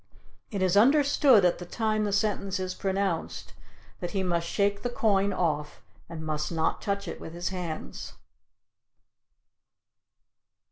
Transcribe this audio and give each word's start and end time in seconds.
It 0.49 0.63
is 0.63 0.75
understood 0.75 1.45
at 1.45 1.59
the 1.59 1.65
time 1.67 2.05
the 2.05 2.11
sentence 2.11 2.59
is 2.59 2.73
pronounced 2.73 3.53
that 3.99 4.09
he 4.17 4.23
must 4.23 4.47
shake 4.47 4.81
the 4.81 4.89
coin 4.89 5.31
off 5.31 5.83
and 6.09 6.25
must 6.25 6.51
not 6.51 6.81
touch 6.81 7.07
it 7.07 7.21
with 7.21 7.33
his 7.35 7.49
hands. 7.49 8.13